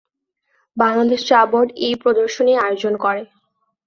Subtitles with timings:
[0.77, 3.21] বাংলাদেশ চা বোর্ড এই প্রদর্শনীর আয়োজন করে।